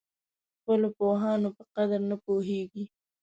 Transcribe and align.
خپلو 0.57 0.87
پوهانو 0.97 1.49
په 1.57 1.63
قدر 1.73 1.99
نه 2.09 2.17
پوهېږي. 2.25 2.83